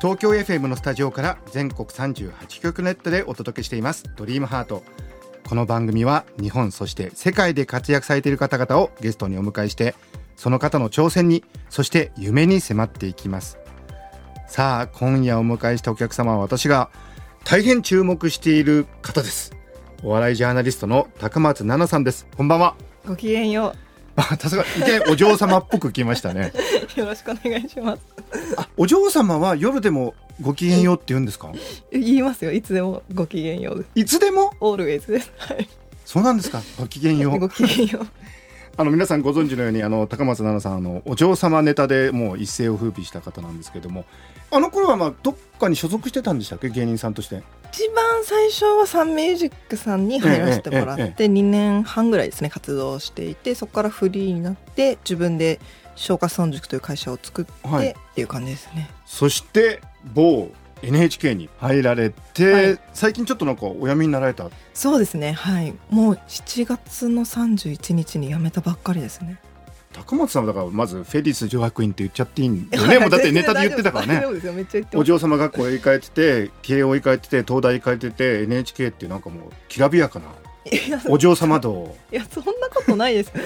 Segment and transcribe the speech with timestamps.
[0.00, 4.04] 東京 FM のスタジオから全国38局ネットでお届けしています。
[4.14, 4.84] ドリームハート。
[5.48, 9.96] この番組は日本そして世界で活躍されている方々をゲストにお迎えして
[10.36, 13.58] その方の挑戦にそして夢に迫っていきます。
[14.46, 16.90] さあ今夜お迎えしたお客様は私が
[17.44, 19.52] 大変注目している方です。
[20.04, 22.28] お笑いジャーナリストの高松奈々さんです。
[22.36, 22.76] こんばんは。
[23.04, 23.87] ごきげんよあ
[24.22, 26.52] さすがいきなりお嬢様っぽく来ましたね
[26.96, 27.00] う。
[27.00, 28.02] よろしくお願いします。
[28.56, 31.52] あお嬢様は夜でもご機嫌ようって言うんですか？
[31.92, 32.52] 言いますよ。
[32.52, 33.86] いつでもごきげんよう。
[33.94, 34.52] いつでも？
[34.60, 35.32] オールウェイズです。
[35.38, 35.68] はい。
[36.04, 36.62] そうなんですか？
[36.78, 38.06] ご機嫌ようごきげんよう。
[38.76, 44.04] あの皆さんご存知のようにあの高松菜奈さんあのお嬢様ネタでもう一世を風靡した方なんですけども
[44.52, 46.68] あの頃はまあどっかに所属してたんでしたっけ？
[46.70, 55.60] 芸人さんとして一番最初はサンミュージックさんに入らせてもらって2年半ぐらいですね活動していてそこからフリーになって自分で
[55.96, 58.90] 松下村塾という会社を作ってはいっていう感じですね。
[59.06, 59.80] そして
[60.14, 64.48] 某 NHK に入られて、はい最近ちょっとなんかお辞めになられた？
[64.74, 65.32] そうですね。
[65.32, 65.74] はい。
[65.90, 69.40] もう7月の31日に辞めたばっかりですね。
[70.06, 72.98] 高松さんはだからまずフェリス女学院って言っちゃっていいんだよね。
[73.00, 74.24] もうだってネタで言ってたからね。
[74.94, 80.26] お嬢様学校へ行かれてて慶応行かれてて東大行かれてて NHK ってなんかもうきらびやかな
[81.08, 83.32] お嬢様道いやそんなことないです。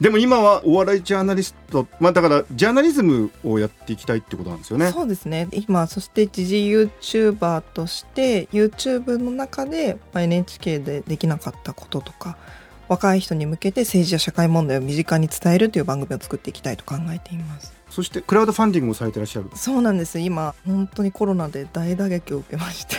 [0.00, 4.90] でも今はお笑いジャーナリストまあだからジャーナリズムをやっていきたいってことなんですよね。
[4.92, 5.48] そうですね。
[5.52, 6.56] 今そして時事
[7.10, 12.36] YouTuber として YouTube の中でまあ NHK でできなかったこととか
[12.88, 17.74] 若い人に向けて政治や社会問題を身近に伝えるという番組を作っていきたいと考えています。
[17.90, 20.18] そしてクラウドファンディングをされてらっしゃるそうなんです。
[20.18, 22.96] 今本当にコロナで大打撃を受けまして。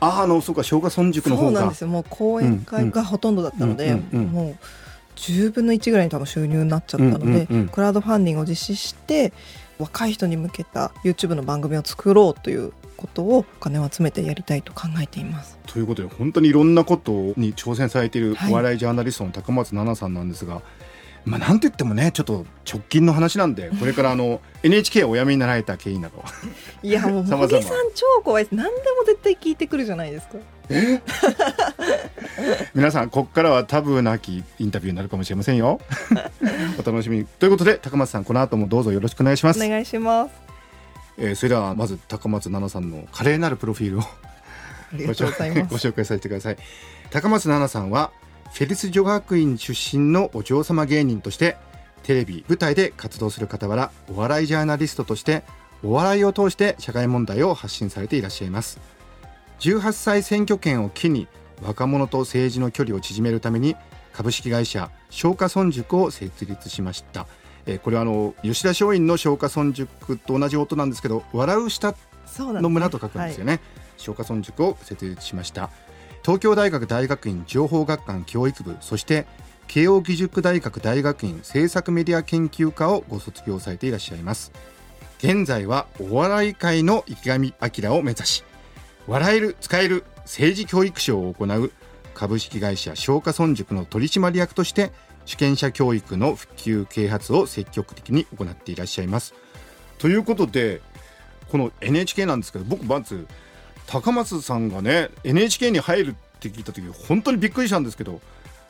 [0.00, 1.82] あああのそうか小学村塾のそうなんです。
[1.82, 4.56] よもう講演会がほとんどだったので、もう
[5.16, 9.32] 10分の1ぐらいに多分収入になっちゃったので、クラウドファンディングを実施して
[9.78, 15.58] 若い人に向けた YouTube の番組を作ろうということをお金を集めてやりたいと考えています。
[15.66, 20.62] ということで本当にいろんなことに挑戦されているはいお笑いジャーナリストの高松菜奈さんなんですが、
[21.24, 26.22] まあなんと言ってもねちょっと直近の話なんで これからあの NHK をお辞めになられた経緯など
[26.82, 28.54] いやもう 茂木さん超怖いです。
[28.54, 30.34] 何でも絶対聞いてくるじゃないですか。
[32.74, 35.80] 皆さんここからはタブーなきインタビューになるかもしれませんよ
[36.78, 40.49] お楽しみにということで高松さんこの後もどうぞよろしくお願いしますお願いします。
[41.20, 44.02] えーそれではまず高松菜奈さんの華麗なるプロフィールを
[45.66, 45.76] ご。
[45.78, 46.56] 紹介させてください。
[47.10, 48.10] 高松菜奈さんは
[48.52, 51.56] フェリス女学院出身のお嬢様芸人として
[52.02, 55.44] テレビ舞台で活動する傍らお笑いジャーナリストとして
[55.84, 58.80] お笑いを通して社会問題を発信されていらっしゃいます。
[59.60, 61.28] 18歳選挙権を機に
[61.62, 63.76] 若者と政治の距離を縮めるために
[64.12, 67.26] 株式会社松下村塾を設立しました
[67.70, 71.94] えーこれはあの吉田松陰の松下村塾と同じ音なんですけど笑う下
[72.38, 73.60] の村と書くんですよね、
[73.96, 75.70] 松下村塾を設立しました。
[76.22, 79.26] 東京大学大学院情報学館教育部そして
[79.68, 84.52] 慶應義塾大学大学院政策メディア研究科をご卒業されていらっしゃいます。
[85.18, 88.44] 現在はお笑い界の池上彰を目指し
[89.06, 91.72] 笑える使える政治教育賞を行う
[92.14, 94.92] 株式会社松下村塾の取締役として
[95.24, 99.34] 主権者教育の普及啓発を積極的に行っていらっしゃいます
[99.98, 100.80] ということで
[101.50, 103.26] この NHK なんですけど僕まず
[103.86, 108.20] 高松さんがね NHK に入るって聞いた時本当にびっくりしたんですけど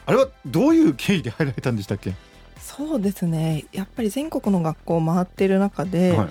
[0.06, 2.14] あれはどういう経緯で入られたんでしたっけ、
[2.58, 3.66] そうですね。
[3.70, 6.28] やっぱり全国の学校を回っている中で、はい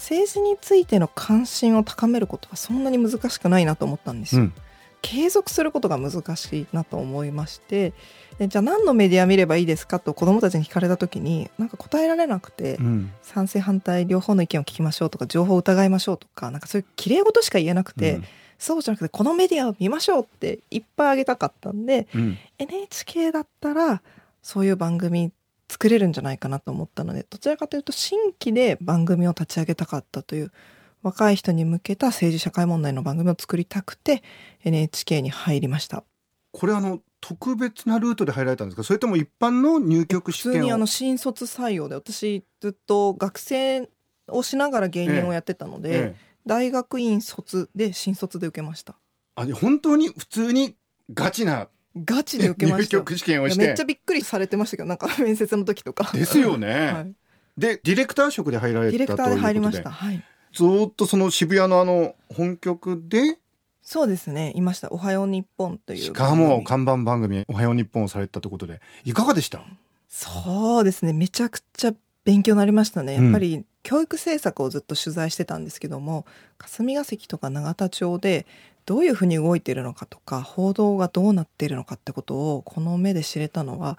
[0.00, 4.42] 政治についての関心を高めることはそんなに難しくないなと思ったんですよ。
[4.42, 4.54] うん
[5.02, 7.92] 継続することが難しいなと思いまして
[8.38, 13.12] でじゃあ何のメディア見ればいいですかと子どもたちに聞かれた時になんか答えられなくて、うん。
[13.22, 18.24] 賛成反対両方の意見を聞きましょうとか情報を疑いましょうとかなんかそういうきれい事しか言えなくて、うん。
[18.58, 24.02] そうじゃなくてこのメディアを見ましょうっていっぱいあげたかったんでうん、NHK だったら
[24.42, 25.32] そういう番組
[25.70, 30.52] 作れるんじゃないかなと思ったのでどちらかというと新規で番組を立ち上げたかったという
[31.02, 34.22] 若い人に向けた政治社会問題の番組を作りたくて
[34.64, 36.04] NHK に入りました。
[36.52, 38.82] これあの特別なルートで入られたんですか？
[38.82, 40.54] それとも一般の入局試験を？
[40.54, 43.88] 普通にあの新卒採用で私ずっと学生
[44.28, 46.16] をしながら芸人をやってたので、え
[46.46, 48.96] 大学院卒で新卒で受けました。
[49.36, 50.76] あ本当に普通に
[51.12, 51.68] ガチな
[52.04, 52.98] ガチで受けま入した。
[52.98, 56.10] 局試験をしいやめってちゃびっくりされてましたけどなんか面接の時とか。
[56.12, 57.14] ですよね、 はい、
[57.56, 59.50] でディレクター職で入られディレクたということで。
[59.50, 59.90] ターで入りました。
[59.90, 63.38] はいずーっとその渋谷のあの本局で？
[63.82, 64.52] そうですね。
[64.54, 68.80] いました「おはよう日本」というしかも看板番組「おはよう日本」をされたということで。
[69.04, 69.64] いかがでした？
[70.08, 71.12] そうですね。
[71.12, 71.94] めちゃくちゃ
[72.24, 73.16] 勉強になりましたね。
[73.16, 73.24] うん。
[73.24, 76.26] やっぱり教育政策をずっと取材してたんですけども
[76.58, 78.46] 霞が関とか永田町で
[78.84, 83.98] どういうふうに動いているのかとか報道がどうなっているのかってことをこの目で知れたのは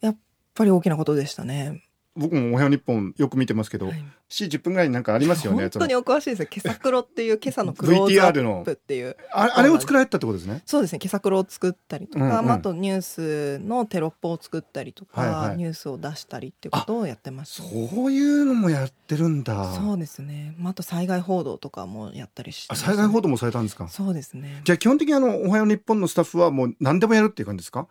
[0.00, 0.16] やっ
[0.54, 1.83] ぱり大きなことでしたね。
[2.16, 6.48] 僕も「おはよう日本」よく見てますけど、はい7、10分ぐらいになんかありますよね本当にお詳しいですよ。
[6.50, 9.16] 今朝黒っていう今朝のクローズアップっていう。
[9.32, 10.62] ああれを作られたってことですね？
[10.66, 10.98] そうですね。
[11.02, 17.62] 今朝黒を作ったりとか、うんうんまああとニュースのテロップを作ったりとか、はいはいニュースを出したりっていうことをやってました。
[17.62, 20.54] そういうのもやってるんだそうですね。
[20.58, 23.86] まあ、あと災害報道とかもやったりしてあました災害報道もされたんですか？
[23.88, 24.62] そうですね。
[24.64, 27.86] じゃあ基本的にあの「おはよう日本」のスタッフはもう何でもやるっていう感じですか？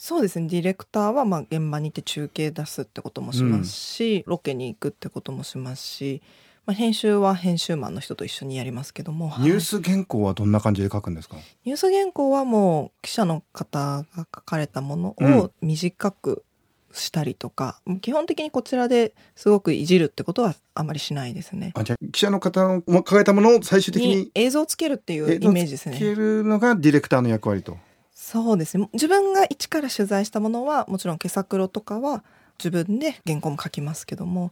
[0.00, 0.46] そうですね。
[0.46, 6.22] ディレクターはまあ現場に行って中継出すってこともしますし、ロケに行くってこともしますし、
[6.66, 11.36] まあ、編集は編集マンの人と一緒にやりますけども、はいニュース原稿はどんな感じで書くんですか？
[11.64, 16.44] ニュース原稿はもう記者の方が書かれたものうんを短く
[16.92, 21.72] したりとか、基本的にこちらですごくいじるってことはあまりしないですね。
[21.74, 25.96] あじゃあ記者の方の書いたものを最終的にに映像をつけるっていうイメージですね。
[25.96, 27.76] つけるのがディレクターの役割と。
[28.20, 28.88] そうですね。
[28.94, 32.24] 自分が一から取材したものはもちろん今朝黒とかは
[32.58, 34.50] 自分で原稿も書きますけども、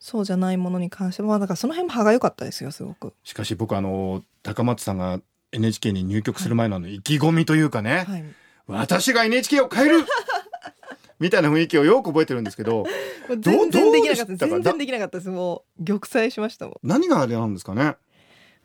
[0.00, 3.14] そうじゃないものに関してはだからその辺も歯が良かったですよすごく。
[3.22, 5.20] しかし僕あの高松さんが
[5.52, 8.24] NHK に入局する前のあの意気込みというかね、はい。
[8.66, 10.04] 私が NHK を変える
[11.20, 12.84] みたいな雰囲気をよく覚えてるんですけど
[13.38, 15.30] 全然できなかった全然できなかったです。
[15.30, 16.74] もう玉砕しましたもん。
[16.82, 17.94] 何があれなんですかね？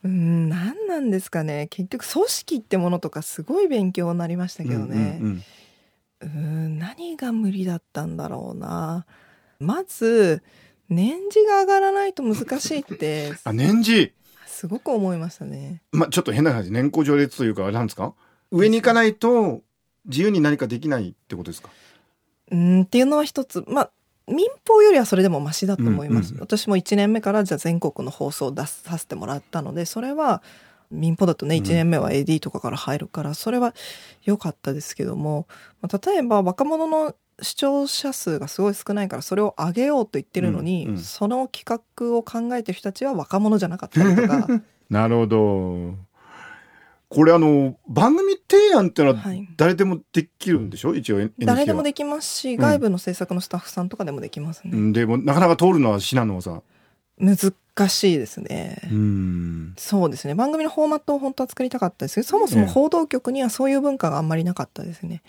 [0.03, 5.19] うーん何なんですかね結局組織ってものとかすごい勉強になりましたけどね。
[5.21, 5.43] うんうん
[6.23, 9.07] うーん何が無理だったんだろうな。
[9.59, 10.43] まず
[10.87, 14.11] 年次が上がらないと難しいって あ年次？
[14.45, 15.81] すごく思いましたね。
[15.91, 18.13] まあちょっと変な話年功序列というかあれなんですか？
[18.51, 19.63] 上に行かないと
[20.05, 21.69] 自由に何かできないってことですか？
[22.51, 23.91] うーんっていうのは一つまあ
[24.31, 30.41] 民放よりはそれでもマシだと思います、うんうん私も1年目からじゃあ全国の放送を出させてもらったのでそれは
[30.91, 31.63] 民放だとねうん。
[31.63, 33.73] 1年目は AD とかから入るからそれは
[34.23, 35.47] 良かったですけども、
[35.81, 40.97] まあ例えば若者の視聴者数がすごい少ないからそれを上げようと言ってるのに、うんうん。
[40.99, 44.47] その企画を考えてる人たちは若者じゃなかったりとか。
[44.89, 45.95] なるほど
[47.13, 49.45] これあの番組提案っていうのははい。
[49.57, 50.95] 誰でもできるんでしょ？
[50.95, 51.53] 一応 NHK は。
[51.53, 54.93] 誰でもできますし外部の制作のスタッフさんとかでもできますね、うん。
[54.93, 56.61] でもなかなか通るのは至難の技
[57.17, 59.73] 難しいですね、うん。
[59.77, 60.35] そうですね。
[60.35, 65.21] 番組のフォーマットを本当は作りたかったですけどそもそも報道局にはそういう文化があんまりなかったですね、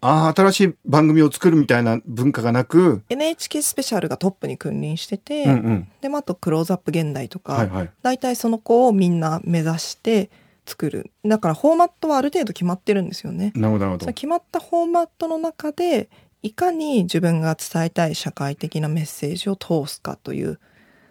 [0.00, 3.02] ああ新しい番組を作るみたいな文化がなく。
[3.10, 5.88] NHK スペシャルがトップに君臨してて、うんうん。
[6.00, 7.90] でまああと「クローズアップ現代」とか、はいはい。
[8.02, 10.30] 大体その子をみんな目指して
[10.68, 11.10] 作る。
[11.24, 13.52] だからフォーマットはある程度決まってるんですよね。
[13.54, 16.08] なるほど決まったフォーマットの中で
[16.42, 20.60] いかに自分が伝えたい社会的なメッセージを通すかという、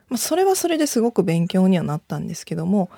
[0.09, 2.89] まあ、それはそれですごく勉強にはなったんですけども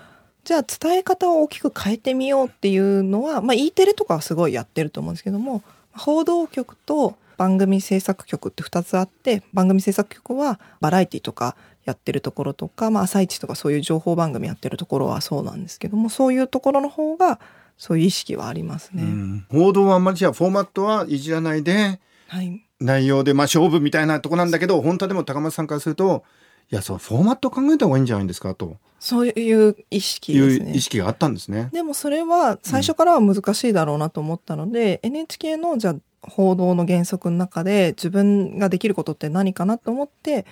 [0.44, 11.56] じゃあ伝え方を大きく変えてみようっていうのは、まあ、E テレとかはすごいやってると思うんですけども報道局と番組制作局って2つあって番組制作局はバラエティとか
[11.90, 17.40] やってるところとか、まあ、朝一とかそういう情報番組やってるところはそうなんですけどもそういうところの方が
[17.78, 19.04] そういう意識はありますね。
[19.04, 26.24] うん報道はあんまりじゃあフォーマットはいじらないではい内容でまあ勝負みたいなとこなんだけど本当はでも高松さんからすると
[26.72, 30.82] いやそうフォーマット考えた方がいいんじゃないんですかとそういう意識いですねう意。
[30.82, 31.70] 識があったんですね。
[31.72, 40.46] でもそれは最初からは難しいだろうなと思ったので、NHK のじゃあ報道の原則の中で自分ができることって何かなと思って、まあ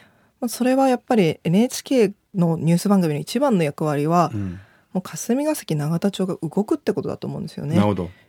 [0.47, 4.59] それはやっぱり NHK のニュース番組の一番の役割は、うん。
[4.93, 7.79] もう霞が関永田町が動くってことだと思うんですよね。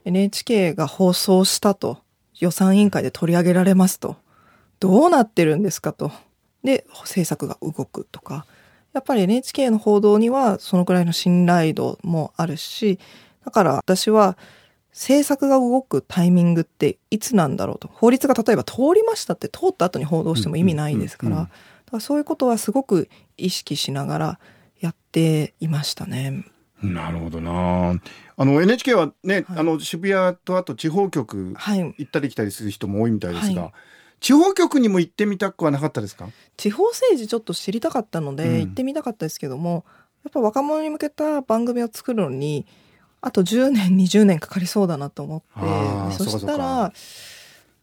[0.05, 1.99] NHK が放送したと
[2.41, 4.17] 予算委員会で取り上げられますと
[4.81, 6.12] どうなってるんですかと。
[6.62, 8.45] で制作が動くとか。
[8.93, 12.99] やっぱり NHK の報道にはそのくらいの信頼度もあるし
[13.45, 14.37] だから私は
[14.93, 17.88] 制作が動くタイミングっていつなんだろうと。
[17.93, 21.53] 法律が例えば通りましたって通った後に報道しても意味ないですから、うんうんうんだ
[21.90, 24.40] からそういうことはすごく意識しながら
[24.80, 26.45] やっていましたね。
[26.83, 28.00] なるほどな。
[28.37, 33.73] あの NHK はね、はいあの渋谷とあと地方局はい行ったり来たりする人も多いみたいですが、はい
[34.21, 36.28] 地方局にも行ってみたくはなかったですか？
[36.57, 39.85] 地方政治ちょっと知りたかったので、うん行ってみたかったですけども
[40.25, 42.66] やっぱ若者に向けた番組を作るのに
[43.21, 46.92] あと10年20年かかりそうだなと思あってそしたらか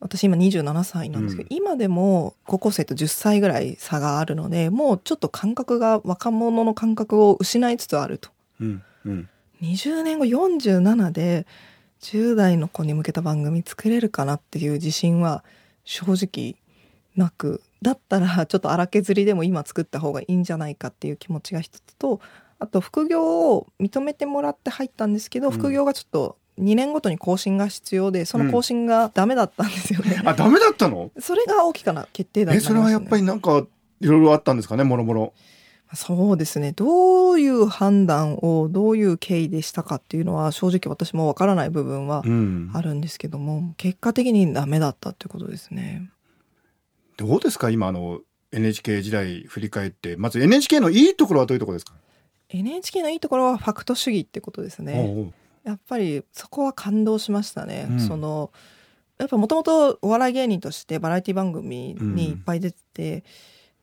[0.06, 1.58] 私今27歳なんですけど、うん。
[1.58, 8.30] 今でも高校生と10歳ぐらい差があるのでもうちょっと感覚が若者の感覚を失いつつあると。
[8.62, 9.30] うんうん。
[9.64, 11.48] 20年後47で
[12.02, 15.44] 10代の子に向けた番組作れるかなっていう自信は
[15.86, 16.56] 正直
[17.16, 17.64] なく。
[17.82, 22.20] だったらちょっと荒削りでも今作った方がいいんじゃないかっていう気持ちが一つと
[22.60, 25.54] あと副業を認めてもらって入ったんですけど、うん。
[25.54, 31.12] 副業がちょっと2年ごとに更新が必要でその更新がダメだったんですよね、あダメだったの？
[31.20, 32.64] それが大きかな決定打になりまね。
[32.64, 33.66] えそれはやっぱりなんか
[34.02, 35.34] いろいろあったんですかねもろもろ。
[35.94, 36.72] そうですね。
[36.72, 42.72] どういう判断をどういう経緯でしたかっていうのは正直私もわからない部分はうん。
[42.74, 46.10] あるんですけども結果的にダメだったってことですね。
[47.18, 48.20] どうですか今あの
[48.52, 50.16] NHK 時代振り返って。
[50.18, 51.94] まず NHK のいいところはどういうところですか
[52.50, 54.94] ？NHK のいいところはファクト主義ってことですね。
[55.00, 55.34] おうおう
[55.66, 57.88] やっぱりそこは感動しましたね。
[57.90, 58.52] うんその
[59.18, 63.24] やっぱもともとお笑い芸人としてバラエティ番組にいっぱい出てて、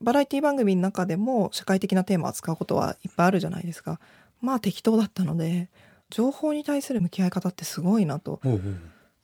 [0.00, 3.98] バラエティ番組の中でも社会的なテーマを扱うことはいっぱいあるじゃないですか。
[4.42, 5.70] まあ適当だったので
[6.10, 8.60] 情報に対する向き合い方ってすごいなとおうおう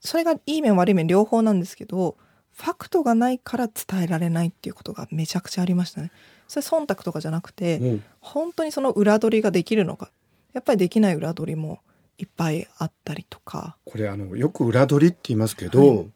[0.01, 2.17] それがいい面悪い面両方なんですけど
[2.55, 6.11] ファクトがないから伝えられないっていうことがめちゃくちゃありましたね。
[6.47, 10.11] それ忖度とかじゃなくて本当にその裏取りができるのか
[10.55, 11.81] やっぱりできない裏取りも
[12.19, 13.77] いっぱいあったりとか。
[13.85, 16.11] これあのよく裏取りって言いますけど、はい。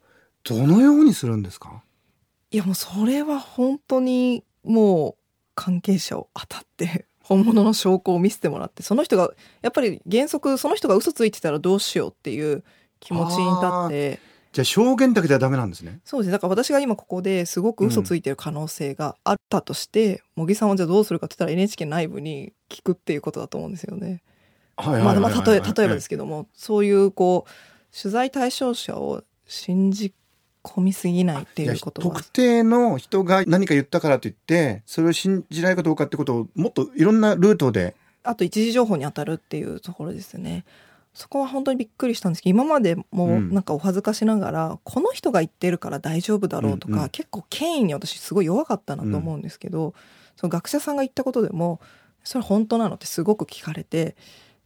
[0.45, 1.83] どのようにするんですか？
[2.51, 5.15] いやもうそれは本当にもう
[5.55, 9.31] 関係者を当たって 本物の証拠を見せてもらってその人が
[9.63, 12.63] やっぱり原則その人が嘘ついてたらどうしようっていう
[13.01, 14.33] 気持ちに立って。
[14.53, 16.01] じゃあ証言だけではダメなんですね。
[16.05, 16.31] そうです。
[16.31, 24.23] だから私が今ここですごく嘘ついてる可能性があったとして、茂木さんはじゃあどうするかって言ったら NHK 内部に聞くっていうことだと思うんですよね。
[24.77, 30.13] はいまあまあ例え例えばですけけどもそういうこう取材対象者を信じ
[30.63, 32.15] 込みすぎないっていうことは。
[32.15, 37.95] 特定の人が何か言ったからといってそれを信じられるかどうかってことをもっといろんなルートで。
[38.25, 40.65] あと一時情報に当たるっていうところですね。
[41.13, 43.53] そこは本当にびっくりしたんですけど今までもうん。
[43.53, 47.09] なんかお恥ずかしながら、この人が言ってるから大丈夫だろうとか、うんうん。
[47.11, 49.93] 結構権威に私すごい弱かったなと思うんですけど、
[50.37, 51.81] その学者さんが言ったことでも
[52.25, 54.17] それ本当なのってすごく聞かれて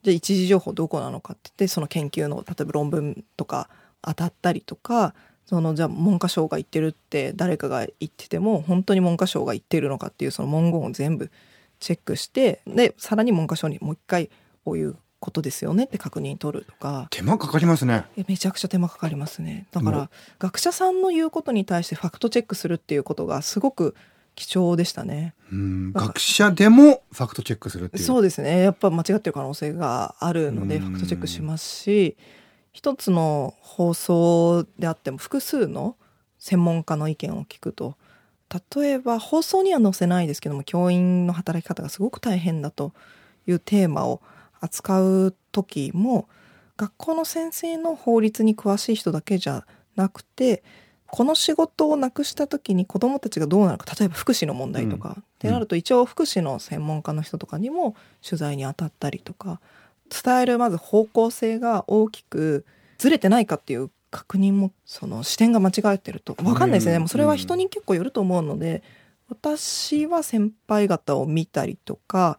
[0.07, 3.69] じゃあ一時情報どこなのかって言ってその研究の例えば論文とか
[4.03, 5.15] 当たったりとか
[5.47, 11.33] そのじゃあ文科省が言ってるって誰かが言ってても本当に文科省が言ってるのかっていうその文言を全部
[11.81, 14.31] チェックしてでさらに文科省にもう一回
[14.65, 17.09] こういうことですよねって確認取るとか。
[17.11, 18.05] 手間かかりますね。
[18.17, 19.67] えめちゃくちゃ手間かかりますね。
[19.73, 23.97] だかもら学者さんの言うことに対してファクトチェックするっていうことがすごく
[24.37, 25.35] 貴重でしたね。
[25.51, 28.05] 学者でもファクトチェックするっていう。
[28.05, 28.61] そうですね。
[28.61, 30.83] やっぱ間違ってる可能性があるのでうん。
[30.83, 32.17] ファクトチェックしますし
[32.73, 35.97] 一つの放送であっても複数の
[36.39, 37.97] 専門家の意見を聞くと
[38.77, 42.93] 例えば放送には載せないですけども教員の働き方がすごく大変だと
[43.47, 44.21] いうテーマを
[44.61, 46.29] 扱う時も
[46.77, 49.67] 学校の先生の法律に詳しい人だけじゃ
[49.97, 50.63] なくて
[51.09, 57.95] この仕事をなくした時に子どもたちがどうなるか例えば福祉の問題とか、ってなると一応福祉の専門家の人とかにも
[58.25, 59.61] 取材に当たったりとか
[60.09, 62.65] 伝えるまず方向性が大きく
[62.99, 68.83] ずれてないかっていう確認もその視点が間違えてると分かんないですね、うんもうそれは人に結構よると思うので
[69.29, 72.39] 私は先輩方を見たりとか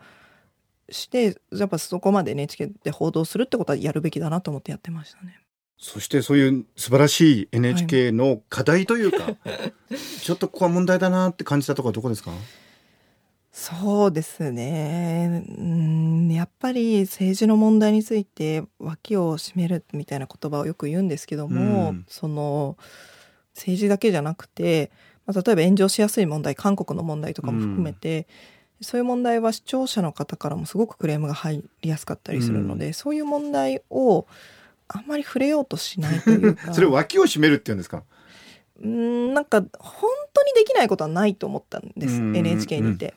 [0.89, 5.39] してやっぱそこまで NHK で報道するってことはやるべきだなと思ってやってましたね。
[5.77, 9.35] そしてそういう素晴らしい NHK の課題というか、
[10.21, 12.31] ちょっとここは問題だなって感じたところはどこですか？
[13.51, 15.43] そうですね。
[15.57, 22.05] うんやっぱり政治の問題について脇を締めるみたいな言葉をよく言うんですけども、うん。
[22.07, 22.77] その
[23.55, 24.91] 政治だけじゃなくて、
[25.25, 28.27] まあ、例えば炎上しやすい問題韓国の問題とかも含めて、
[28.81, 34.27] そういう問題は視聴者の方からもすごくクレームが入りやすかったりするので、そういう問題を
[34.89, 36.71] あんまり触れようとしないというか。
[36.75, 38.03] それを脇を締めるっていうんですか？
[38.81, 43.13] うんなんか本当にできないことはないと思ったんですうん NHK にいて。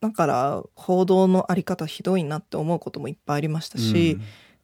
[0.00, 4.18] だから報道のあり方ひどいなって思うこともいっぱいありましたし、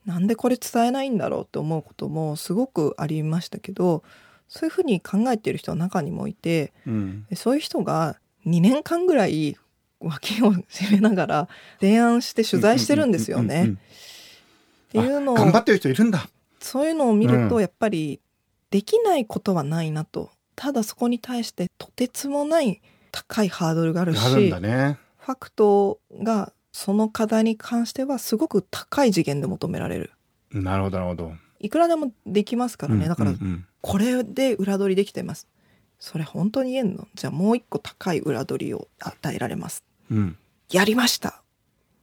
[0.06, 4.04] なんでこれ伝えないんだろうって思うこともすごくありましたけど
[4.49, 7.26] そういうふうに考えている人は中にもいてうん。
[7.30, 9.56] でそういう人が2年間ぐらい
[9.99, 11.49] 脇を締めながら
[11.80, 13.70] 提案して取材してるんですよね。
[13.70, 16.28] っていうのを頑張ってる人いるんだ
[16.64, 18.21] そういうのを見るうんとやっぱり
[18.71, 20.30] できないことはないなと。
[20.56, 22.80] ただそこに対してとてつもない
[23.12, 24.99] 高いハードルがあるしあるんだね。
[25.18, 30.12] ファクトがその課題に関してはすごく高い次元で求められる。
[30.52, 31.33] なるほどなるほど。
[31.61, 33.66] いくらでもできますからね、だからうんうん。
[33.83, 35.47] これで裏取りできてます。
[35.99, 37.06] それ本当に言えんの？
[37.14, 39.85] じゃあもう一個高い裏取りを与えられます。
[40.11, 40.38] うんうん。
[40.71, 41.43] やりました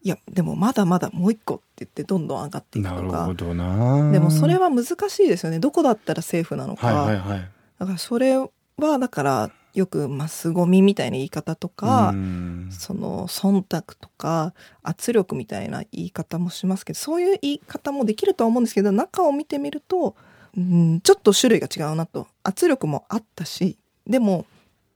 [0.03, 4.11] いやでもまだまだもう一個って言ってどんどん上がっていくなるとかほどな。
[4.11, 5.59] でもそれは難しいですよね。
[5.59, 7.49] どこだったらセーフなのか、はいはいはい。
[7.79, 12.69] だからそれはだからよくマスゴミみたいな言い方とか、うん。
[12.71, 20.15] その忖度とか圧力みたいな言い方もしますけどそういう言い方もできるとは思うんですけど中を見てみると、
[20.57, 22.27] うん、ちょっと種類が違うなと。
[22.43, 23.77] 圧力もあったし
[24.07, 24.45] でも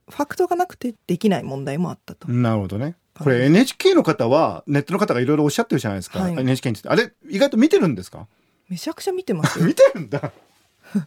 [0.08, 2.28] ファクトがなくてできない問題もあったと。
[2.28, 6.32] なるほどねこれ NHK の方はネットの方がいろいろおっしゃってるじゃないですか、はい。
[6.38, 6.88] NHK について。
[6.88, 8.26] あれ意外と見てるんですか？
[8.68, 9.64] めちゃくちゃ見てますよ。
[9.66, 10.32] 見てるんだ。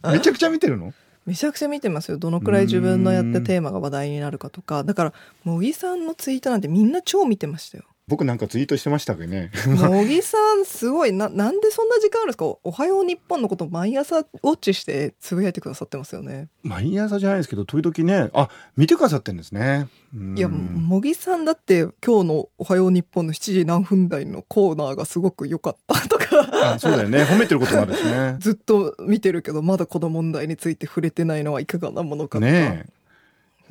[0.12, 0.92] めちゃくちゃ見てるの？
[1.26, 2.16] めちゃくちゃ見てますよ。
[2.18, 4.84] どのくらい自分のやったテーマが話題になるかとか。
[4.84, 5.12] だから
[5.44, 9.52] 茂木さんのツイートなんてみんな超見てましたよ僕なんかツイートしてましたけどね。
[9.54, 11.12] 茂木さんすごい。
[11.12, 16.48] ななんでそんな時間あるんですか「おはよう日本のこと毎朝ウォッチしてつぶやいてくださってますよね。
[16.64, 18.30] 毎朝じゃないですけど時々ね。
[18.34, 19.86] あ見てくださってるんですね。
[20.12, 20.36] うん。
[20.36, 26.72] いや茂木さんだって今日の「おはよう日本の7時何分台のコーナーがすごく良かったとか。
[26.74, 27.22] あそうだよね。
[27.22, 28.36] 褒めてることもあるしね。
[28.42, 32.99] ずっと見てるけどまだこの問題について触れてないのはいかがなものかとか、ねえ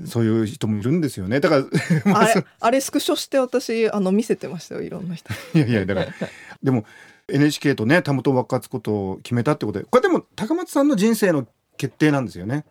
[0.06, 1.40] そういう人もいるんですよね。
[1.40, 1.66] だから
[2.12, 5.32] まあれあれスクショして私あの見せてましたよいろんな人。
[5.54, 6.08] いやいやだから
[6.64, 6.86] でも
[7.28, 12.66] NHK とねたもと分かつことを決めたってことでこれでも高松さんの人生の決定なんですよね。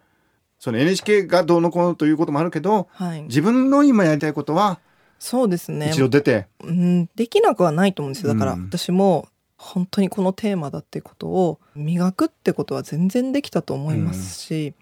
[0.58, 3.23] その NHK がどうのこうのということもあるけどはい。
[3.23, 4.80] 自分の今やりたいことは
[5.18, 5.90] そうですね。
[5.90, 8.32] 一度出て、うん、できなくはないと思うんですよ。
[8.32, 8.64] だからうん。
[8.66, 14.75] 私も本当にこのテーマだってことを磨くってことは全然できたと思いますし、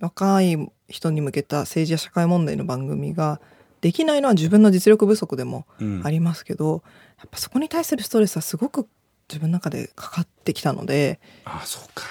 [0.00, 0.56] 若い
[0.88, 3.40] 人に向けた政治や社会問題の番組が
[3.80, 6.02] できないのは自分の実力不足でもうん。
[6.04, 6.82] ありますけど、
[7.18, 8.88] やっぱそこに対するストレスはすごく
[9.28, 12.04] 自分の中でかかってきたのであそうか。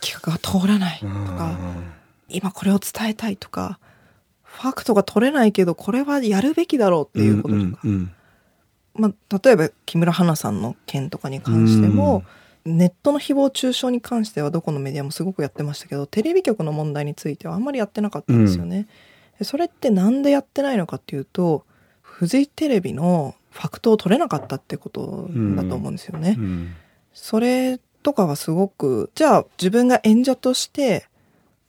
[0.00, 1.56] 企画が通らないとか
[2.28, 3.78] 今これを伝えたいとか
[4.42, 8.12] ファクトが取れないけどこれはやるべきだろうっていうこととか、うんうん
[8.94, 12.24] まあ、例えば木村花さんの件とかに関しても、
[12.66, 18.86] ネットの誹謗中傷に関してはどこのメディアもすごくやってましたけどテレビ局の問題についてはあんまりやってなかったんですよね。
[19.38, 21.64] でそれってなんでやってないのかっていうと
[22.02, 26.36] フジテレビのファクトを取れなかったってことだと思うんですよね。
[26.38, 26.74] うん
[27.16, 31.08] それとかはすごくじゃあ自分が演者として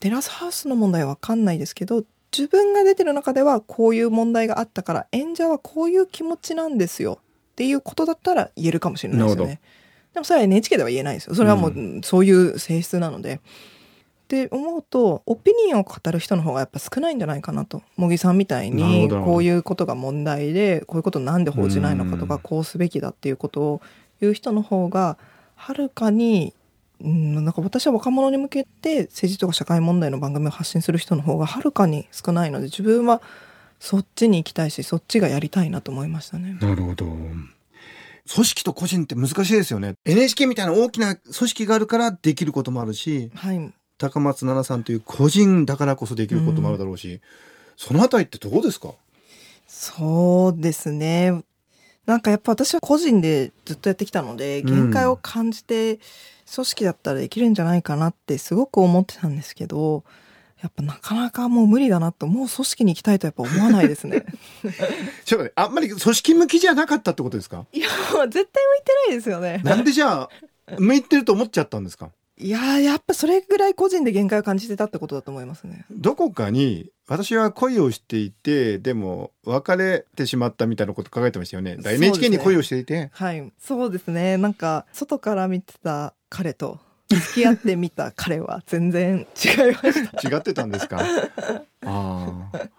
[0.01, 2.03] テラスハウスの問題は分かんないですけど
[2.37, 9.61] 自分が出てる中ではこういう問題があったから演者はこういう気持ちなんですよっていうことだったら言えるかもしれないですよね。
[10.17, 11.35] でもそれは NHK では言えないですよ。
[11.35, 13.35] それはもう、うそういう性質なので。
[13.35, 13.39] っ
[14.29, 23.81] て思うとオピニオンを語る人の方がやっぱ少ないんじゃないかなと茂木さんみたいにこういうことが問題でこういうことなんで報じないのかとうんかこうすべきだっていうことを
[24.19, 25.17] 言う人の方が
[25.55, 26.53] はるかに、
[26.99, 33.21] うん、なんか私は若者に向けて政治とか社会問題の番組を発信する人の方がはるかに少ないので自分は
[33.79, 36.57] そっちに行きたいしそっちがやりたいなと思いましたね。
[36.59, 37.05] なるほど
[38.31, 39.95] 組織と個人って難しいですよね。
[40.05, 47.21] NHK みたいな大きな組織があるからできることもあるしはい、高松奈々さんという個人だからこそできることもあるだろうし、
[47.75, 48.93] そのあたりってどうですか？
[49.67, 51.43] そうですね。
[52.05, 55.99] なんかやっぱ私は個人でずっとやってきたので、限界を感じて、
[56.53, 60.05] 組織だったらできるんじゃないかなってすごく思ってたんですけど、
[60.61, 64.25] やっぱなかなかもう無理だなと、もう組織に行きたいとやっぱ思わないですね。
[65.25, 67.65] ちょっとねあんまり組織向きじゃなかったってことですか？
[67.71, 68.51] いや、もう絶対向いて
[69.09, 69.61] ないですよね。
[69.63, 70.29] なんでじゃあ
[70.79, 72.09] 向いてると思っちゃったんですか？
[72.39, 75.85] いやー、やっぱそれぐらい個人で限界を感じてたってことだと思いますね。
[75.89, 83.51] どこかに私は恋をしていてでも別れてしまったみたいなこと考えてましたよねね NHK に恋をしていてはい。
[83.57, 84.37] そうですね。
[84.37, 86.79] なんか、外から見てた彼と、
[87.15, 90.29] 付き合ってみた彼は全然違いました。
[90.29, 90.99] 違ってたんですか？
[91.85, 92.69] ああ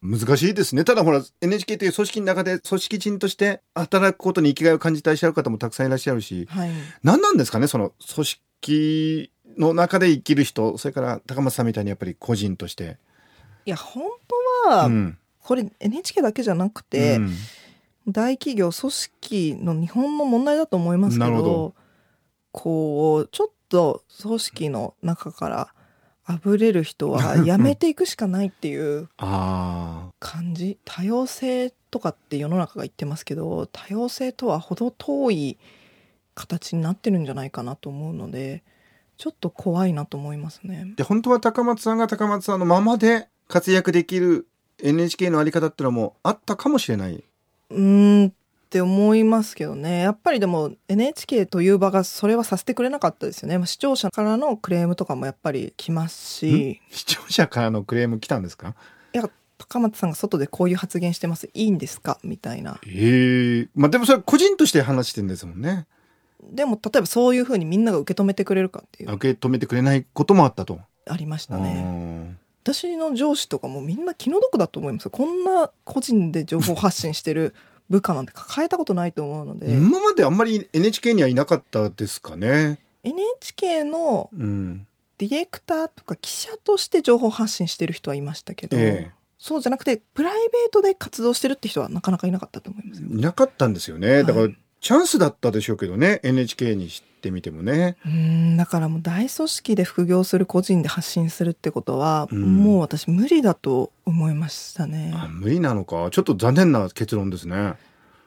[0.00, 0.84] 難しいですね。
[0.84, 6.70] ただほら NHK という組織の中で組織人として働くことに生きがいを感じていらっしゃる方もたくさんいらっしゃるしはい。
[7.02, 7.66] 何なんですかね？
[7.66, 12.96] その組織の中で生きる人それから高松さんみたいにやっぱり個人として。
[13.66, 14.04] いや、本
[14.64, 15.18] 当は、うん。
[15.40, 17.34] これ NHK だけじゃなくて、うん。
[18.06, 21.74] 大企業組織の日本の問題だと思いますけどなるほど。
[22.52, 25.74] こうちょっと組織の中から
[26.24, 35.58] あぶれる人はやめていくしかないっていう あ感じ多様性とかって世の中が言ってますけど多様性とは程遠い
[36.34, 38.62] 形になってるんじゃないかなと思うので
[39.16, 40.94] ちょっと怖いなと思いますねー。
[40.96, 44.46] で本当は高松さんが高松さんのままで活躍できる
[44.82, 47.24] NHK のあり方っていうのもあったかもしれない。
[47.70, 48.34] うーん
[48.68, 50.00] って思いますけどね。
[50.00, 53.56] やっぱりでも NHK という場がそれはさせてくれなかったですよね。
[53.56, 56.82] まあ視聴者からのクレームとかもやっぱり来ますし。
[56.90, 58.74] 視聴者からのクレーム来たんですか？
[59.14, 61.48] いや高松さんが外でこういう発言してます。
[61.54, 62.18] いいんですか？
[62.22, 62.78] みたいな。
[62.86, 65.86] ええまあでもそれ個人として話してんですもんね。
[66.42, 69.12] でも例えばそういうふうにみんなが受け止めてくれるかっていう。
[69.14, 70.78] 受け止めてくれないこともあったと。
[71.08, 75.06] ありましたうねん私の上司とかもみんな気の毒だと思います。
[75.06, 77.54] よこんな個人で情報発信してる
[77.88, 82.78] 部下なんて抱えたことないと思うので、今まであんまり NHK にはいなかったですかね。
[83.02, 84.86] NHK のうん。
[85.18, 89.10] ディレクターとか記者として情報発信してる人はいましたけど、え。
[89.36, 93.08] そうじゃなくてプライベートで活動してるって人はなかなかいなかったと思いますよ。
[93.10, 94.22] いなかったんですよね。
[94.22, 97.96] だから、はいチャンスだったでしょうけどね NHK にしてみてもね。
[98.06, 102.56] うーんだからもう大組織で副業する個人で発信するってことは、うん。
[102.56, 105.12] もう私無理だと思いましたね。
[105.14, 106.08] あ無理なのか。
[106.10, 107.74] ちょっと残念な結論ですね。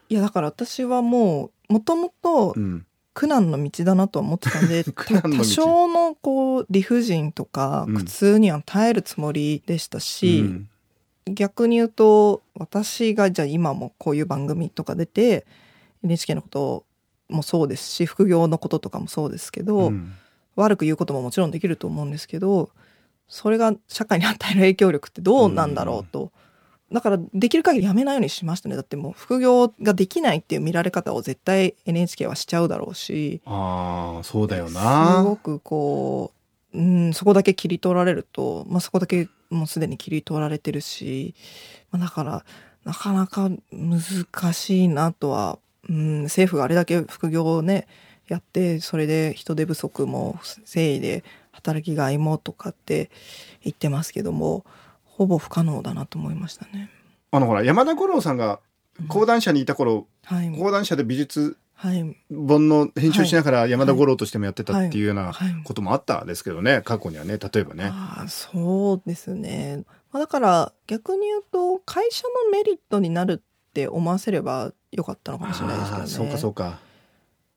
[0.09, 2.85] いやだから私はもうもともとうん。
[3.13, 7.95] 苦難の道だなとは思ってたんで 多少のこう理不尽とかうん。
[7.95, 10.69] 苦痛には耐えるつもりでしたし、うん。
[11.33, 15.45] 逆に言うと私がじゃあ今もこういう番組とか出て
[16.03, 16.85] NHK のこと
[17.29, 20.13] もそうですし副業のこととかもそうですけど、うん。
[20.55, 22.71] 悪く言うことももちろんできると思うんですけど
[23.27, 26.33] それが社会に与える影響力ってどうなんだろうと、
[26.91, 28.75] だからできる限りやめないようにしましたね。
[28.75, 36.33] だってもう副業ができないっていう見られ方を絶対 NHK はしちゃうだろうしああそうだよすなごくこ
[36.73, 41.33] う、うん、そこだけ切り取られると、まあ、そこだけもうすでに切り取られてるし、
[41.89, 42.43] まあ、だから
[42.83, 45.57] なかなか難しいなとは、
[45.91, 47.87] うん、政府があれだけ副業をね
[48.27, 53.11] やってそれで人手不足も誠意で働きがいもとかって
[53.61, 54.65] 言ってますけども
[55.03, 56.89] ほぼ不可能だなと思いましたね。
[57.31, 58.59] あのほら山田五郎さんが
[59.09, 62.15] 講談社にいた頃、はい、講談社で美術はい。
[62.29, 65.63] 本の編集しながら山田五郎としてもやってたっていうようなはい。
[65.63, 67.85] こともあったですけどね過去にはね例えばね。
[67.91, 69.83] ああそうですね。
[70.11, 76.07] まあ、だから逆に言うと会社のメリットになるって思わせればよかったのかもしれないですけどね。
[76.07, 76.79] そうかそうか。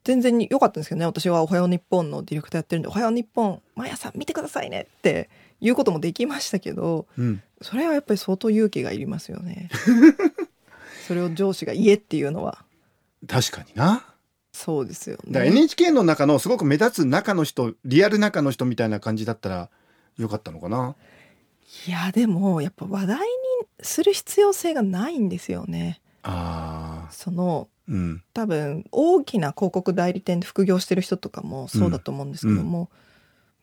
[0.04, 5.30] 全然に良かったんですけどね私は「おはよう日本」のディレクターやってるんで「おはよう日本毎朝見てくださいね」って
[5.62, 7.42] いうこともできましたけどうん。
[7.62, 9.70] それはやっぱり相当勇気がいりますよね。
[11.08, 12.62] それを上司が言えっていうのは
[13.26, 14.04] 確かにな。
[14.52, 15.46] そうですよね。
[15.46, 19.70] NHK の中のすごく目立つ中の人リアル中の人みたいな感じだったら
[20.18, 20.94] よかったのかな。
[21.86, 23.24] いやでもやっぱ話題に
[23.80, 26.02] する必要性がないんですよね。
[26.24, 27.12] ああ。
[27.12, 28.22] そのうん。
[28.32, 32.90] 多分大きな広告代理店で副業してる人とかもそうだと思うんですけども、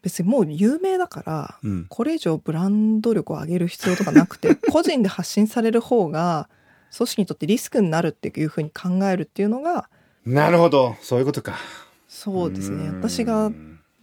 [0.02, 1.86] 別にもう有名だからうん。
[1.89, 6.50] これ以上ブランド力を上げる必要とかなくて 個人で発信される方が
[6.95, 9.89] 組織にとってリスクになるっていうふうに考えるっていうのが
[10.26, 11.58] なるほどそういうことか。
[12.08, 13.52] そうですね私が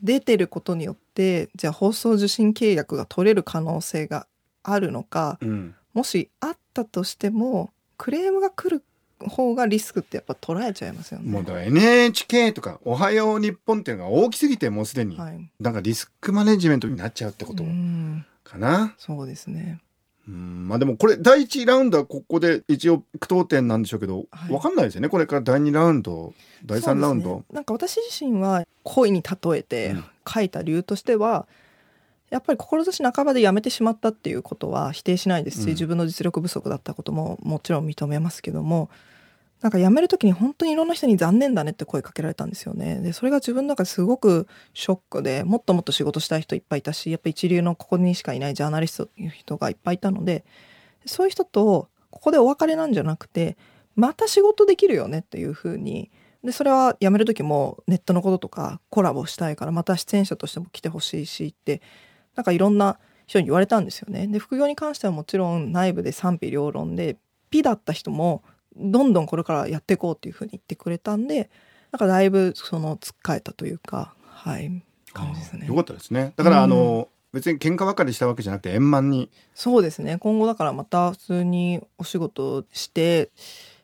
[0.03, 4.27] 出てることによってじゃあ放送受信契約が取れる可能性が
[4.62, 5.75] あるのかうん。
[5.94, 8.82] もしあったとしてもクレームが来る
[9.26, 11.30] 方がリスクってやっぱ捉えちゃいますよね。
[11.30, 18.24] もうだから NHK とか「おはよう日本」っていうのが大きすぎてもうすでに、はい、なんかリスクマネジメントになっちゃうってことうん。
[18.44, 18.94] かな。
[18.98, 19.80] そうですね。
[20.28, 20.68] うん。
[20.68, 24.52] まあでもこれ第1ラウンドはここで一応句読点なんでしょうけど、はい。
[24.52, 25.08] わかんないですよね。
[25.08, 26.32] これから第2ラウンド
[26.64, 27.38] 第3ラウンド。
[27.38, 30.04] ね、なんか私自身は恋に例えてうん。
[30.30, 31.48] 書いた理由としては、
[32.30, 38.90] やっぱり志半ばでやめてしまったっていうことは否定しないですし、うん自分の実力不足だったことももちろん認めますけども
[39.60, 43.00] なんか辞める時に本当にいろんな人に残念だねって声かけられたんですよね。
[43.00, 50.44] でそれが自分の中ですごくショックでもっともっと仕事したい人いっぱいいたしやっぱ一流のここにしかいないジャーナリストっていう人がいっぱいいたので
[51.06, 53.56] そういう人とここでお別れなんじゃなくて
[53.96, 56.10] また仕事できるよねっていうふうに
[56.44, 61.82] でそれは辞める時もネットのこととかコラボしたいからまた出演者としても来てほしいしって
[62.38, 64.29] なんかいろんな人に言われたんですよね。
[64.29, 67.16] で副業に関してはもちろん内部で賛否両論で
[67.51, 68.44] ピだった人も
[68.77, 71.51] どんどんこれからやっていこうっていうふうに言ってくれたんで
[71.90, 74.70] なんかだいぶそのつっかえたというかはい
[75.12, 75.66] 感じですね。
[75.66, 75.74] よ。
[75.74, 76.33] かったですね。
[76.37, 76.62] だからうん。
[76.62, 79.31] あの、別に喧嘩ばかりしたわけじゃなくて円満に。
[79.53, 80.18] そうですね。
[80.18, 83.31] 今後だからまた普通にお仕事して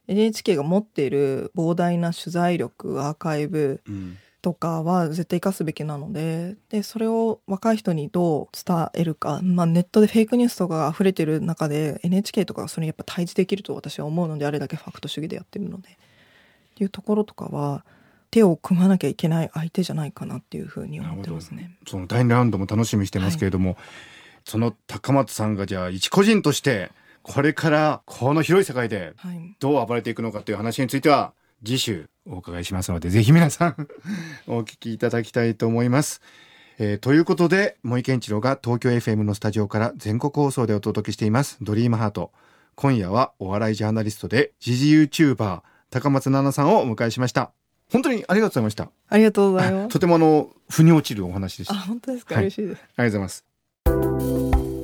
[0.06, 15.92] NHK が持っている膨大な取材力アーカイブうんとかは絶対生かすべきなのででそれを若い人にどう伝えるか、まあ、ネットでフェイクニュースとかが溢れてる中で NHK とかがそれにやっぱ対峙できると私は思うのであれだけファクト主義でやってるのでっ
[16.76, 17.86] ていうところとかは
[18.30, 21.70] 手を組まなきゃいけない相手じゃないかなっていうふうに思ってますね。
[21.88, 23.78] その第2ラウンドも楽しみにしてますけれども、
[24.44, 26.90] その高松さんがじゃあ一個人として
[27.22, 29.56] これからこの広い世界ではい。
[29.58, 31.32] どう暴れていくのかという話については
[31.64, 33.88] 次週お伺いしますのでぜひ皆さん
[34.46, 36.20] お聞きいただきたいと思います。
[36.78, 42.32] えーということで森健一郎が東京 FM のスタジオから全国放送でお届けしています「ドリームハート
[42.74, 47.52] 今夜はお笑いジャーナリストで時事 YouTuber 高松菜奈さんをお迎えしました
[47.92, 49.88] 本当にありがとうございましたありがとうございます。
[49.94, 52.80] とてもあの腑に落ちるお話でしたあ、あり本当ですか、はい嬉しいです。
[52.80, 53.44] がとうございます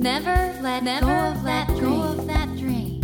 [0.01, 3.01] Never let go of that dream.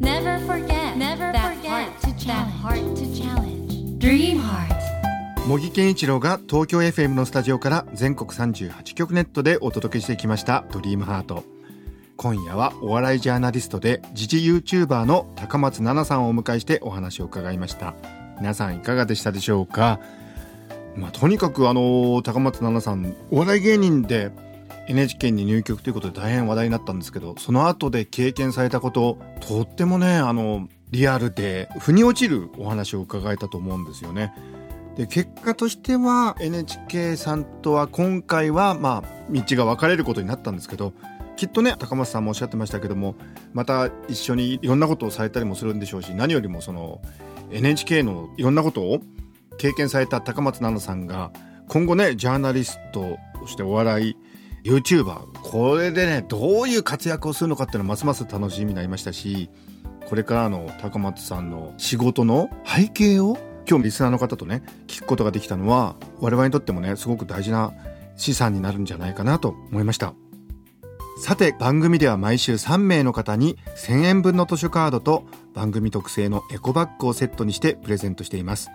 [0.00, 2.07] Never forget Never that heart
[5.46, 11.44] 茂木健一郎が東京 FM のスタジオから全国38局ネットでお届けしてきました「ドリームハート
[12.16, 17.94] 今夜はお笑いジャーナリストで時事 YouTuber の高松菜奈さんをお迎えしてお話を伺いました。
[18.40, 20.00] 皆さんいかがでしたでしょうか？
[20.96, 24.32] まあ、とにかくあの高松菜奈さんお笑い芸人で
[24.88, 34.32] NHK に入局ということで大変話題になったんですけどその後で経験されたこととってもねあのリアルで腑に落ちるお話を伺えたと思うんですよね。
[34.96, 40.92] で結果としては NHK さんとは今回はまあ道が分かれることになったんですけど
[41.36, 43.14] きっとね高松さんもおっしゃってましたけども
[43.52, 47.00] また一緒にいろんなことをされたりもするんでしょうし何よりもその
[47.52, 49.00] NHK のいろんなことを
[49.56, 51.30] 経験された高松菜奈さんが
[51.68, 54.16] 今後ねジャーナリストそしてお笑い
[54.64, 59.48] YouTuber これでねどういう活躍をするのかっていうのはますます楽しみになりましたし
[60.08, 63.36] これからの高松さんの仕事の背景を
[63.68, 67.74] 今日リスナーの方とね聞くことができたのは我々にとってもねすごく大事な
[68.16, 70.14] 資産になるんじゃないかなと思いました。
[71.20, 78.70] さて番組では毎週3名の方に1000円分の図書カードと番組特製のエコバッグをセットにしてプレゼントしています。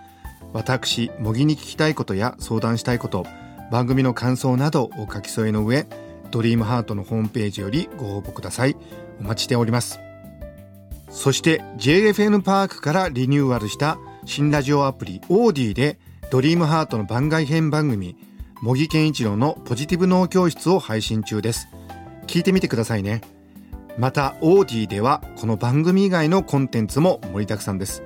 [0.52, 3.26] 私模擬に聞きたいことや相談したいこと
[3.72, 5.88] 番組の感想などお書き添えの上
[6.30, 8.76] ドリームハートのホームページよりご応募ください。
[9.20, 10.00] お待ちしております。
[11.14, 16.00] そして JFN パークからリニューアルした新ラジオアプリオーディで
[16.32, 18.18] ドリームハートの番外編番組
[18.62, 21.68] 模擬健一郎のポジティブ脳教室を配信中です。
[22.26, 23.22] 聞いてみてくださいね。
[23.96, 28.02] またオーディではこの番組以外のコンテンツも盛りだくさんです。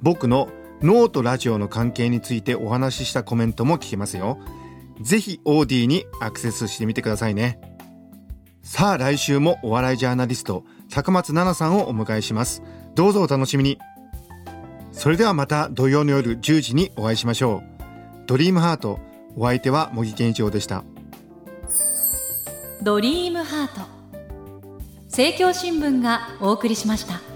[0.00, 0.48] 僕の
[0.80, 4.38] 脳とラジオの関係についてお話ししたコメントも聞けますよ。
[5.00, 7.60] ぜひオーディにアクセスしてみてくださいね。
[8.62, 12.62] さあ来週もお笑いジャーナリスト高松奈々さんをお迎えします。
[12.94, 13.78] どうぞお楽しみに。
[14.92, 18.24] それではまた土曜の夜10時にお会いしましょう。
[18.26, 18.98] ドリームハート
[19.36, 20.84] お相手は茂木健一郎でした。
[22.82, 23.86] ドリームハート。
[25.04, 27.27] 政教新聞がお送りしました。